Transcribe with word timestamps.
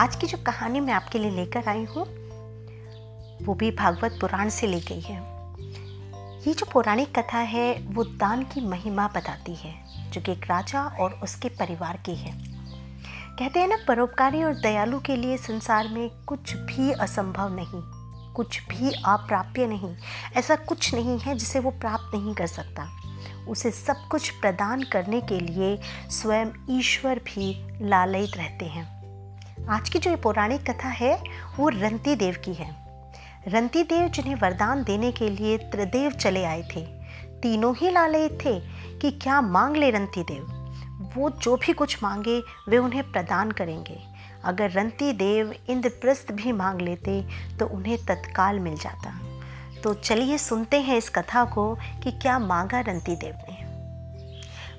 आज 0.00 0.16
की 0.16 0.26
जो 0.26 0.38
कहानी 0.38 0.80
मैं 0.80 0.92
आपके 0.92 1.18
लिए 1.18 1.30
लेकर 1.30 1.68
आई 1.68 1.84
हूँ, 1.84 2.04
वो 3.46 3.54
भी 3.54 3.70
भागवत 3.70 4.18
पुराण 4.20 4.48
से 4.48 4.66
ली 4.66 4.80
गई 4.80 5.00
है। 5.00 5.16
ये 6.46 6.54
जो 6.54 6.66
पौराणिक 6.72 7.18
कथा 7.18 7.38
है, 7.38 7.82
वो 7.82 8.04
दान 8.04 8.42
की 8.42 8.60
महिमा 8.60 9.08
बताती 9.08 9.54
है, 9.54 9.74
जो 10.10 10.20
कि 10.20 10.32
एक 10.32 10.44
राजा 10.46 10.82
और 10.82 11.12
उसके 11.12 11.48
परिवार 11.48 11.96
की 11.96 12.14
है। 12.14 12.32
कहते 13.38 13.60
हैं 13.60 13.68
ना, 13.68 13.76
परोपकारी 13.88 14.42
और 14.44 14.54
दयालु 14.54 15.00
के 15.00 15.16
लिए 15.16 15.36
संसार 15.36 15.88
में 15.88 16.10
कुछ 16.24 16.54
भी 16.56 16.92
असंभव 16.92 17.54
नहीं, 17.54 17.82
कुछ 18.32 18.60
भी 18.68 18.92
अप्राप्य 19.06 19.66
नहीं, 19.66 19.96
ऐसा 20.36 20.56
कुछ 20.56 20.94
नहीं 20.94 21.18
है 21.18 21.34
जिसे 21.34 21.58
वो 21.58 21.70
प्राप्त 21.70 22.14
नहीं 22.14 22.34
कर 22.34 22.46
सकता। 22.46 22.88
उसे 23.48 23.70
सब 23.70 24.06
कुछ 24.10 24.30
प्रदान 24.30 24.82
करने 24.82 25.20
के 25.20 25.40
लिए 25.40 25.78
स्वयं 26.10 26.46
ईश्वर 26.70 27.18
भी 27.18 27.50
लालयित 27.88 28.36
रहते 28.36 28.64
हैं। 28.64 28.97
आज 29.66 29.88
की 29.88 29.98
जो 29.98 30.10
ये 30.10 30.16
पौराणिक 30.16 30.70
कथा 30.70 30.88
है, 30.88 31.22
वो 31.56 31.68
रंती 31.68 32.14
देव 32.16 32.36
की 32.44 32.54
है। 32.54 32.70
रंती 33.48 33.82
देव 33.82 34.08
जिन्हें 34.08 34.34
वरदान 34.34 34.82
देने 34.84 35.12
के 35.12 35.28
लिए 35.30 35.58
त्रिदेव 35.58 36.10
चले 36.10 36.44
आए 36.44 36.62
थे, 36.62 36.80
तीनों 37.42 37.74
ही 37.76 37.90
लालयित 37.90 38.38
थे 38.44 38.58
कि 38.98 39.10
क्या 39.10 39.40
मांग 39.40 39.76
ले 39.76 39.90
रंती 39.90 40.22
देव। 40.22 40.54
वो 41.16 41.30
जो 41.30 41.56
भी 41.56 41.72
कुछ 41.72 42.02
मांगे, 42.02 42.40
वे 42.68 42.78
उन्हें 42.78 43.12
प्रदान 43.12 43.50
करेंगे। 43.50 43.98
अगर 44.44 44.70
रंती 44.70 45.12
देव 45.12 45.54
इंद्रप्रस्थ 45.68 46.32
भी 46.32 46.52
मांग 46.52 46.80
लेते 46.80 47.24
तो 47.58 47.66
उन्हें 47.66 48.04
तत्काल 48.04 48.60
मिल 48.60 48.74
जाता। 48.74 49.18
तो 49.82 49.94
चलिए 49.94 50.38
सुनते 50.38 50.80
हैं 50.80 50.96
इस 50.96 51.08
कथा 51.08 51.44
को 51.44 51.74
कि 51.74 52.10
क्या 52.12 52.38
मांगा 52.38 52.80
रंती 52.80 53.16
देव 53.16 53.34
ने। 53.50 53.66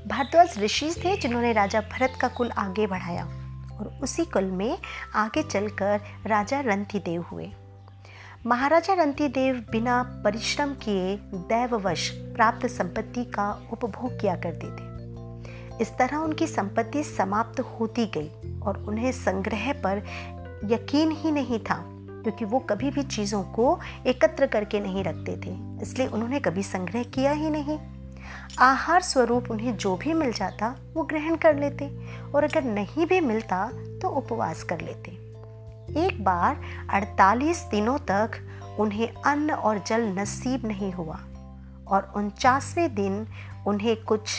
भारद्वाज 0.08 0.60
ऋषि 0.60 0.94
थे 1.06 1.18
जिन्होंने 1.18 1.54
राजा 1.54 1.82
भरत 1.82 2.18
का 2.22 2.28
कुल 2.28 2.52
आगे 2.52 2.88
बढ़ाया। 2.88 3.39
और 3.80 4.00
उसी 4.04 4.26
कुल 4.26 4.52
में 4.52 4.78
आगे 5.16 5.44
चलकर 5.44 6.02
राजा 6.28 6.60
रंती 6.60 7.00
देव 7.00 7.22
हुए। 7.22 7.50
महाराजा 8.46 8.94
रंती 8.94 9.28
देव 9.28 9.56
बिना 9.72 10.02
परिश्रम 10.24 10.74
किए 10.84 11.16
दैववश 11.50 12.10
प्राप्त 12.36 12.66
संपत्ति 12.68 13.24
का 13.26 13.52
उपभोग 13.74 14.20
किया 14.22 14.36
करते 14.36 14.68
थे। 14.68 14.88
इस 15.82 15.92
तरह 15.98 16.18
उनकी 16.18 16.48
संपत्ति 16.48 17.04
समाप्त 17.04 17.60
होती 17.60 18.06
गई 18.08 18.60
और 18.60 18.78
उन्हें 18.88 19.12
संग्रह 19.12 19.72
पर 19.74 20.04
यकीन 20.66 21.12
ही 21.12 21.32
नहीं 21.32 21.60
था, 21.60 21.76
क्योंकि 22.24 22.46
वो 22.46 22.60
कभी 22.60 22.90
भी 22.92 23.04
चीज़ों 23.04 23.42
को 23.44 23.80
एकत्र 24.08 24.48
करके 24.48 24.80
नहीं 24.80 25.04
रखते 25.04 25.36
थे, 25.38 25.56
इसलिए 25.82 26.08
उन्होंने 26.08 26.40
कभी 26.40 26.64
संग्रह 26.64 27.04
किया 27.14 27.32
ही 27.32 27.50
नहीं। 27.50 27.78
आहार 28.62 29.02
स्वरूप 29.02 29.52
उन्हें 29.52 29.78
जो 29.78 29.96
भी 29.98 30.14
मिल 30.14 30.32
जाता, 30.32 30.76
वो 30.94 31.04
ग्रहण 31.04 31.36
कर 31.36 31.56
लेते 31.56 31.86
और 32.36 32.44
अगर 32.44 32.64
नहीं 32.64 33.06
भी 33.06 33.20
मिलता 33.22 33.72
तो 34.02 34.10
उपवास 34.10 34.64
कर 34.64 34.82
लेते। 34.82 35.12
एक 36.06 36.24
बार 36.24 36.60
48 36.94 37.64
दिनों 37.72 37.98
तक 37.98 38.32
उन्हें 38.80 39.14
अन्न 39.26 39.52
और 39.52 39.84
जल 39.88 40.02
नसीब 40.02 40.66
नहीं 40.66 40.92
हुआ 40.92 41.20
और 41.88 42.14
उनचासवें 42.16 42.96
दिन 42.96 43.28
उन्हें 43.68 44.04
कुछ 44.04 44.30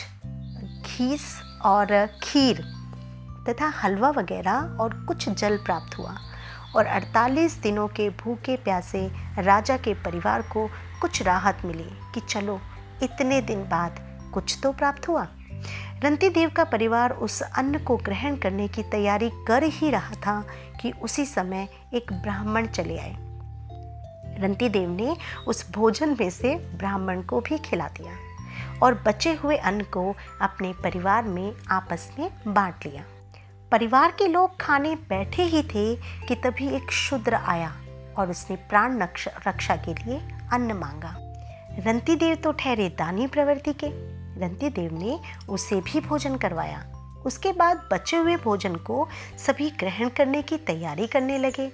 घीस 0.85 1.41
और 1.65 2.07
खीर 2.23 2.63
तथा 3.49 3.67
हलवा 3.67 4.09
वगैरह 4.09 4.77
और 4.81 4.93
कुछ 5.07 5.29
जल 5.29 5.57
प्राप्त 5.57 5.97
हुआ 5.97 6.15
और 6.75 6.87
48 6.87 7.61
दिनों 7.63 7.87
के 7.87 8.09
भूखे 8.09 8.57
प्यासे 8.57 9.11
राजा 9.39 9.77
के 9.77 9.93
परिवार 9.93 10.41
को 10.41 10.67
कुछ 11.01 11.21
राहत 11.21 11.61
मिली 11.65 11.89
कि 12.13 12.19
चलो, 12.19 12.59
इतने 13.03 13.41
दिन 13.41 13.63
बाद 13.63 14.10
कुछ 14.33 14.57
तो 14.63 14.71
प्राप्त 14.71 15.07
हुआ। 15.07 15.27
रंती 16.03 16.29
देव 16.29 16.49
का 16.49 16.63
परिवार 16.63 17.11
उस 17.11 17.41
अन्न 17.41 17.79
को 17.79 17.97
ग्रहण 17.97 18.35
करने 18.35 18.67
की 18.67 18.83
तैयारी 18.83 19.29
कर 19.47 19.63
ही 19.63 19.89
रहा 19.89 20.15
था 20.15 20.43
कि 20.81 20.91
उसी 21.01 21.25
समय 21.25 21.67
एक 21.93 22.13
ब्राह्मण 22.13 22.67
चले 22.67 22.97
आए। 22.97 23.15
रंती 24.39 24.69
देव 24.69 24.89
ने 24.89 25.15
उस 25.47 25.71
भोजन 25.71 26.15
में 26.19 26.29
से 26.29 26.55
ब्राह्मण 26.77 27.21
को 27.21 27.39
भी 27.39 27.57
खिला 27.57 27.87
दिया 27.87 28.15
और 28.83 28.93
बचे 29.07 29.33
हुए 29.33 29.57
अन्न 29.57 29.83
को 29.83 30.13
अपने 30.41 30.73
परिवार 30.73 31.23
में 31.23 31.53
आपस 31.71 32.09
में 32.19 32.29
बांट 32.47 32.85
लिया। 32.85 33.03
परिवार 33.71 34.11
के 34.11 34.27
लोग 34.27 34.59
खाने 34.59 34.95
बैठे 35.09 35.43
ही 35.43 35.61
थे 35.63 35.95
कि 36.27 36.35
तभी 36.35 36.67
एक 36.67 36.91
शूद्र 36.91 37.33
आया 37.33 37.73
और 38.17 38.29
उसने 38.29 38.55
प्राण 38.55 39.01
रक्षा 39.47 39.75
के 39.75 39.93
लिए 39.93 40.17
अन्न 40.53 40.73
मांगा। 40.73 41.15
रंती 41.85 42.15
देव 42.15 42.35
तो 42.35 42.51
ठहरे 42.51 42.89
दानी 42.89 43.27
प्रवृत्ति 43.27 43.73
के। 43.73 43.89
रंती 44.41 44.69
देव 44.69 44.99
ने 44.99 45.19
उसे 45.49 45.75
भी 45.75 45.99
भोजन 45.99 46.35
करवाया। 46.35 46.85
उसके 47.25 47.51
बाद 47.51 47.89
बचे 47.91 48.17
हुए 48.17 48.35
भोजन 48.35 48.75
को 48.75 49.07
सभी 49.37 49.69
ग्रहण 49.69 50.09
करने 50.09 50.41
की 50.41 50.57
तैयारी 50.57 51.07
करने 51.07 51.37
लगे। 51.37 51.67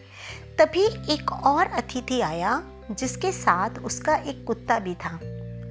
तभी 0.59 1.13
एक 1.13 1.31
और 1.31 1.67
अतिथि 1.67 2.22
आया, 2.22 2.63
जिसके 2.91 3.31
साथ 3.31 3.69
उसका 3.69 4.16
एक 4.16 4.45
कुत्ता 4.47 4.79
भी 4.79 4.95
था। 4.95 5.19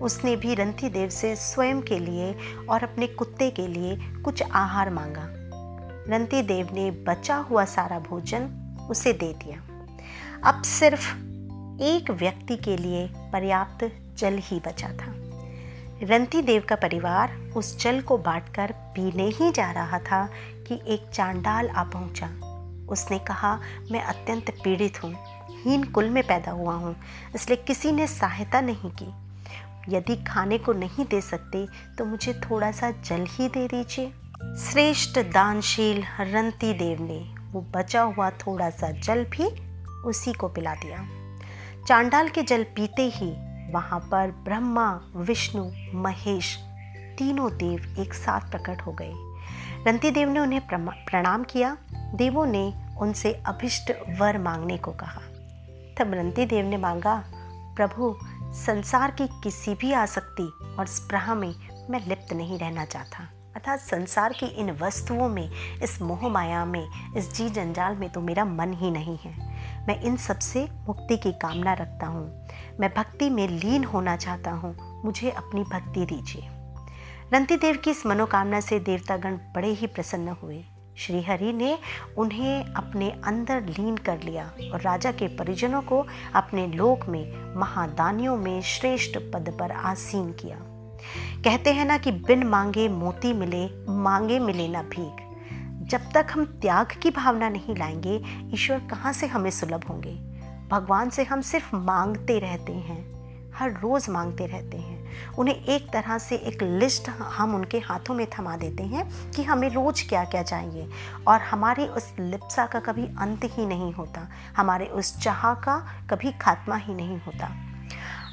उसने 0.02 0.36
भी 0.36 0.54
रंती 0.54 0.88
देव 0.88 1.08
से 1.08 1.36
स्वयं 1.36 1.82
के 1.82 1.98
लिए 1.98 2.36
और 2.68 2.82
अपने 2.82 3.06
कुत्ते 3.06 3.50
के 3.50 3.66
लिए 3.66 3.96
कुछ 3.96 4.42
आहार 4.52 4.90
मांगा। 4.90 5.26
रंती 6.08 6.42
देव 6.42 6.68
ने 6.72 6.90
बचा 6.90 7.36
हुआ 7.36 7.64
सारा 7.64 7.98
भोजन 7.98 8.42
उसे 8.90 9.12
दे 9.12 9.32
दिया। 9.32 9.62
अब 10.44 10.62
सिर्फ़ 10.62 11.16
एक 11.82 12.06
व्यक्ति 12.10 12.56
के 12.56 12.76
लिए 12.76 13.06
पर्याप्त 13.08 13.90
जल 14.18 14.38
ही 14.38 14.60
बचा 14.66 14.88
था। 14.88 15.25
रंती 16.02 16.40
देव 16.42 16.64
का 16.68 16.76
परिवार 16.76 17.30
उस 17.56 17.78
जल 17.80 18.00
को 18.00 18.16
बांटकर 18.18 18.72
पीने 18.94 19.28
ही 19.28 19.50
जा 19.52 19.70
रहा 19.72 19.98
था 20.00 20.24
कि 20.66 20.80
एक 20.86 21.08
चांडाल 21.10 21.68
आ 21.68 21.84
पहुँचा। 21.84 22.26
उसने 22.86 23.18
कहा, 23.18 23.54
मैं 23.90 24.00
अत्यंत 24.02 24.50
पीड़ित 24.64 25.02
हूँ, 25.04 25.12
हीन 25.62 25.84
कुल 25.84 26.10
में 26.10 26.22
पैदा 26.22 26.52
हुआ 26.52 26.74
हूँ, 26.74 26.94
इसलिए 27.34 27.56
किसी 27.66 27.92
ने 27.92 28.06
सहायता 28.06 28.60
नहीं 28.60 28.90
की। 28.92 29.08
यदि 29.88 30.16
खाने 30.24 30.58
को 30.58 30.72
नहीं 30.72 31.04
दे 31.04 31.20
सकते 31.20 31.66
तो 31.98 32.04
मुझे 32.04 32.32
थोड़ा 32.40 32.70
सा 32.72 32.90
जल 32.90 33.26
ही 33.30 33.48
दे 33.48 33.66
दीजिए। 33.68 34.12
श्रेष्ठ 34.62 35.18
दानशील 35.32 36.02
रंती 36.20 36.72
देव 36.74 37.02
ने 37.02 37.18
वो 37.52 37.60
बचा 37.74 38.02
हुआ 38.02 38.30
थोड़ा 38.38 38.70
सा 38.70 38.90
जल 39.00 39.24
भी 39.30 39.48
उसी 40.02 40.32
को 40.32 40.48
पिला 40.48 40.74
दिया। 40.74 41.06
चांडाल 41.86 42.28
के 42.28 42.42
जल 42.42 42.64
पीते 42.76 43.10
ही 43.14 43.34
वहाँ 43.72 44.00
पर 44.00 44.30
ब्रह्मा, 44.30 45.00
विष्णु, 45.16 45.70
महेश 45.94 46.58
तीनों 47.18 47.52
देव 47.52 47.96
एक 47.98 48.14
साथ 48.14 48.40
प्रकट 48.40 48.82
हो 48.82 48.92
गए। 48.92 49.12
रंती 49.86 50.10
देव 50.10 50.28
ने 50.28 50.40
उन्हें 50.40 50.60
प्रणाम 50.86 51.44
किया। 51.44 51.76
देवों 51.92 52.46
ने 52.46 52.74
उनसे 52.98 53.32
अभिष्ट 53.32 53.92
वर 54.18 54.38
मांगने 54.38 54.78
को 54.78 54.92
कहा। 54.92 55.20
तब 55.98 56.14
रंती 56.14 56.46
देव 56.46 56.66
ने 56.66 56.76
मांगा, 56.76 57.24
प्रभु, 57.76 58.18
संसार 58.42 59.10
की 59.10 59.26
किसी 59.26 59.74
भी 59.74 59.92
आसक्ति 59.92 60.52
और 60.78 60.86
स्प्रह 60.86 61.34
में 61.34 61.54
मैं 61.90 62.06
लिप्त 62.06 62.32
नहीं 62.32 62.58
रहना 62.58 62.84
चाहता। 62.84 63.28
अर्थात 63.56 63.80
संसार 63.80 64.32
की 64.32 64.46
इन 64.46 64.70
वस्तुओं 64.70 65.28
में, 65.28 65.50
इस 65.82 66.02
मोह 66.02 66.28
माया 66.28 66.64
में, 66.64 67.14
इस 67.16 67.34
जी 67.34 67.50
जंजाल 67.50 67.96
में 67.96 68.10
तो 68.10 68.20
मेरा 68.20 68.44
मन 68.44 68.72
ही 68.72 68.90
नहीं 68.90 69.18
है। 69.18 69.55
मैं 69.88 70.00
इन 70.00 70.16
सबसे 70.16 70.68
मुक्ति 70.86 71.16
की 71.16 71.32
कामना 71.32 71.72
रखता 71.72 72.06
हूँ। 72.06 72.48
मैं 72.80 72.94
भक्ति 72.96 73.30
में 73.30 73.48
लीन 73.48 73.84
होना 73.84 74.16
चाहता 74.16 74.50
हूँ। 74.50 75.02
मुझे 75.04 75.30
अपनी 75.30 75.62
भक्ति 75.62 76.06
दीजिए। 76.06 76.48
रंती 77.34 77.56
देव 77.56 77.76
की 77.76 77.90
इस 77.90 78.06
मनोकामना 78.06 78.60
से 78.60 78.78
देवतागण 78.78 79.36
बड़े 79.36 79.68
ही 79.68 79.86
प्रसन्न 79.86 80.28
हुए। 80.28 80.64
श्री 80.96 81.22
हरि 81.22 81.52
ने 81.52 81.78
उन्हें 82.18 82.64
अपने 82.64 83.10
अंदर 83.24 83.62
लीन 83.62 83.96
कर 83.96 84.22
लिया 84.22 84.52
और 84.72 84.80
राजा 84.80 85.12
के 85.12 85.28
परिजनों 85.28 85.82
को 85.82 86.06
अपने 86.34 86.66
लोक 86.66 87.06
में, 87.08 87.54
महादानियों 87.56 88.36
में 88.36 88.62
श्रेष्ठ 88.62 89.18
पद 89.18 89.56
पर 89.60 89.72
आसीन 89.72 90.32
किया। 90.32 90.56
कहते 91.44 91.72
हैं 91.72 91.84
ना 91.84 91.98
कि 91.98 92.12
बिन 92.12 92.44
मांगे 92.44 92.88
मोती 92.88 93.32
मिले, 93.32 93.92
मांगे 93.92 94.38
मिले 94.38 94.68
ना 94.68 94.82
भीख। 94.82 95.25
जब 95.86 96.12
तक 96.12 96.26
हम 96.32 96.44
त्याग 96.44 96.86
की 97.02 97.10
भावना 97.10 97.48
नहीं 97.48 97.76
लाएँगे, 97.76 98.22
ईश्वर 98.54 98.78
कहाँ 98.78 99.12
से 99.12 99.26
हमें 99.26 99.50
सुलभ 99.50 99.84
होंगे? 99.88 100.14
भगवान 100.68 101.10
से 101.10 101.24
हम 101.24 101.40
सिर्फ़ 101.40 101.76
मांगते 101.76 102.38
रहते 102.38 102.72
हैं, 102.72 103.16
हर 103.54 103.70
रोज़ 103.70 104.10
मांगते 104.10 104.46
रहते 104.46 104.76
हैं। 104.76 105.30
उन्हें 105.38 105.64
एक 105.64 105.92
तरह 105.92 106.18
से 106.18 106.36
एक 106.36 106.62
लिस्ट 106.62 107.08
हम 107.08 107.54
उनके 107.54 107.78
हाथों 107.78 108.14
में 108.14 108.26
थमा 108.38 108.56
देते 108.56 108.82
हैं 108.82 109.30
कि 109.30 109.42
हमें 109.42 109.68
रोज़ 109.68 110.08
क्या 110.08 110.24
क्या 110.24 110.42
चाहिए। 110.42 110.90
और 111.28 111.40
हमारे 111.40 111.86
उस 111.86 112.12
लिप्सा 112.20 112.66
का 112.66 112.80
कभी 112.80 113.06
अंत 113.06 113.40
ही 113.44 113.66
नहीं 113.66 113.92
होता, 113.92 114.28
हमारे 114.56 114.86
उस 114.86 115.18
चाह 115.20 115.54
का 115.54 115.78
कभी 116.10 116.32
खात्मा 116.32 116.76
ही 116.76 116.94
नहीं 116.94 117.20
होता। 117.20 117.52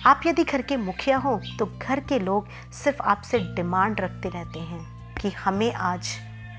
आप 0.06 0.22
यदि 0.26 0.44
घर 0.44 0.62
के 0.62 0.78
मुखिया 0.78 1.18
हो 1.18 1.42
तो 1.60 1.80
घर 1.82 2.00
के 2.00 2.20
लोग 2.20 2.48
सिर्फ़ 2.74 3.02
आपसे 3.02 3.40
डिमांड 3.40 4.00
रखते 4.00 4.30
रहते 4.30 4.60
हैं 4.60 5.16
कि 5.16 5.30
हमें 5.30 5.74
आज 5.74 6.08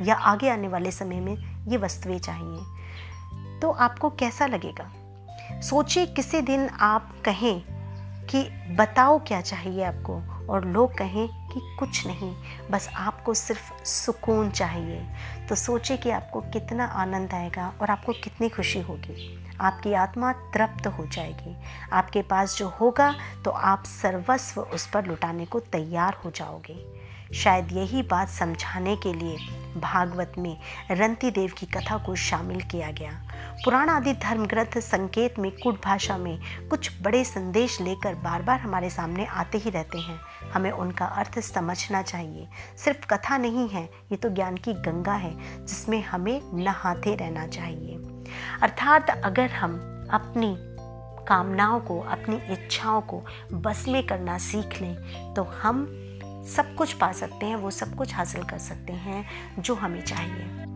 या 0.02 0.14
आगे 0.14 0.50
आने 0.50 0.68
वाले 0.68 0.90
समय 0.90 1.20
में 1.20 1.66
ये 1.68 1.76
वस्तुएँ 1.76 2.18
चाहिए। 2.18 2.60
तो 3.60 3.70
आपको 3.70 4.10
कैसा 4.10 4.46
लगेगा? 4.46 4.92
सोचिए, 5.60 6.06
किसी 6.06 6.40
दिन 6.40 6.68
आप 6.68 7.14
कहें 7.24 7.62
कि 8.26 8.42
बताओ 8.74 9.18
क्या 9.18 9.40
चाहिए 9.40 9.84
आपको 9.84 10.46
और 10.52 10.64
लोग 10.64 10.98
कहें 10.98 11.28
कि 11.28 11.76
कुछ 11.78 12.06
नहीं, 12.06 12.36
बस 12.70 12.90
आपको 12.96 13.34
सिर्फ़ 13.34 13.84
सुकून 13.84 14.50
चाहिए। 14.50 15.06
तो 15.48 15.54
सोचिए 15.54 15.96
कि 15.96 16.10
आपको 16.10 16.40
कितना 16.40 16.84
आनंद 16.84 17.32
आएगा 17.32 17.72
और 17.82 17.90
आपको 17.90 18.12
कितनी 18.12 18.48
खुशी 18.48 18.80
होगी। 18.80 19.44
आपकी 19.60 19.92
आत्मा 19.92 20.32
तृप्त 20.32 20.86
हो 20.86 21.06
जाएगी। 21.06 21.56
आपके 21.92 22.22
पास 22.22 22.58
जो 22.58 22.68
होगा 22.68 23.14
तो 23.44 23.50
आप 23.50 23.84
सर्वस्व 23.84 24.60
उस 24.60 24.86
पर 24.86 25.06
लुटाने 25.06 25.46
को 25.46 25.60
तैयार 25.60 26.14
हो 26.24 26.30
जाओगे। 26.30 27.03
शायद 27.32 27.72
यही 27.72 28.02
बात 28.02 28.28
समझाने 28.28 28.96
के 28.96 29.12
लिए 29.12 29.36
भागवत 29.80 30.32
में 30.38 30.56
रंती 30.90 31.30
देव 31.30 31.52
की 31.58 31.66
कथा 31.66 31.96
को 31.96 32.14
शामिल 32.14 32.60
किया 32.60 32.90
गया। 32.90 33.10
पुराण 33.64 33.88
आदि 33.88 34.12
धर्म 34.12 34.46
ग्रंथ 34.46 34.78
संकेत 34.78 35.38
में 35.38 35.50
कुट 35.50 35.84
भाषा 35.84 36.16
में 36.18 36.40
कुछ 36.68 36.90
बड़े 37.02 37.24
संदेश 37.24 37.80
लेकर 37.80 38.14
बार 38.14 38.42
बार 38.42 38.60
हमारे 38.60 38.90
सामने 38.90 39.26
आते 39.26 39.58
ही 39.58 39.70
रहते 39.70 39.98
हैं। 39.98 40.20
हमें 40.52 40.70
उनका 40.70 41.04
अर्थ 41.04 41.38
समझना 41.38 42.02
चाहिए। 42.02 42.48
सिर्फ़ 42.76 43.06
कथा 43.06 43.36
नहीं 43.36 43.68
है, 43.68 43.84
ये 43.84 44.16
तो 44.16 44.30
ज्ञान 44.30 44.56
की 44.56 44.72
गंगा 44.72 45.14
है, 45.14 45.66
जिसमें 45.66 46.02
हमें 46.02 46.64
नहाते 46.64 47.14
रहना 47.14 47.46
चाहिए। 47.46 47.96
अर्थात 48.62 49.10
अगर 49.24 49.50
हम 49.50 49.74
अपनी 50.12 50.56
कामनाओं 51.24 51.80
को, 51.80 52.00
अपनी 52.00 52.36
इच्छाओं 52.36 53.00
को 53.00 53.22
बस 53.52 53.84
में 53.88 54.06
करना 54.06 54.38
सीख 54.38 54.80
लें 54.82 55.34
तो 55.34 55.42
हम 55.42 56.03
सब 56.46 56.74
कुछ 56.74 56.92
पा 56.92 57.12
सकते 57.12 57.46
हैं, 57.46 57.56
वो 57.56 57.70
सब 57.70 57.94
कुछ 57.96 58.14
हासिल 58.14 58.42
कर 58.42 58.58
सकते 58.58 58.92
हैं 58.92 59.26
जो 59.58 59.74
हमें 59.74 60.04
चाहिए। 60.04 60.73